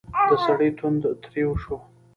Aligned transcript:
د 0.27 0.31
سړي 0.45 0.69
تندی 0.77 1.11
تريو 1.23 1.51
شو: 1.61 1.75